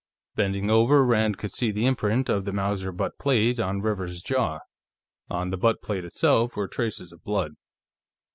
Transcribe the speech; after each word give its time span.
Bending 0.33 0.71
over, 0.71 1.05
Rand 1.05 1.37
could 1.37 1.51
see 1.51 1.69
the 1.69 1.85
imprint 1.85 2.27
of 2.27 2.43
the 2.43 2.51
Mauser 2.51 2.91
butt 2.91 3.19
plate 3.19 3.59
on 3.59 3.83
Rivers's 3.83 4.23
jaw; 4.23 4.57
on 5.29 5.51
the 5.51 5.57
butt 5.57 5.83
plate 5.83 6.05
itself 6.05 6.55
were 6.55 6.67
traces 6.67 7.13
of 7.13 7.23
blood. 7.23 7.53